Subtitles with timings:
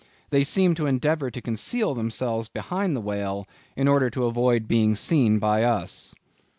[0.31, 4.95] They seemed to endeavor to conceal themselves behind the whale, in order to avoid being
[4.95, 6.15] seen by us."